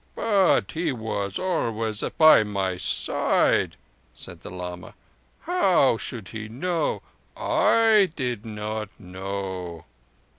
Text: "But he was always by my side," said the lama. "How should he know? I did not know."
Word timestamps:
"But 0.15 0.71
he 0.71 0.91
was 0.91 1.37
always 1.37 2.03
by 2.17 2.41
my 2.41 2.75
side," 2.77 3.75
said 4.15 4.39
the 4.41 4.49
lama. 4.49 4.95
"How 5.41 5.97
should 5.97 6.29
he 6.29 6.49
know? 6.49 7.03
I 7.37 8.09
did 8.15 8.43
not 8.43 8.89
know." 8.97 9.85